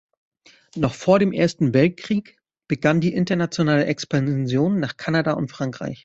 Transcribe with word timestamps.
Noch 0.75 0.95
vor 0.95 1.19
dem 1.19 1.31
Ersten 1.31 1.75
Weltkrieg 1.75 2.39
begann 2.67 3.01
die 3.01 3.13
internationale 3.13 3.85
Expansion 3.85 4.79
nach 4.79 4.97
Kanada 4.97 5.33
und 5.33 5.51
Frankreich. 5.51 5.99